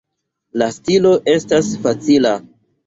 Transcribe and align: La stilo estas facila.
La 0.61 0.69
stilo 0.79 1.13
estas 1.37 1.73
facila. 1.87 2.37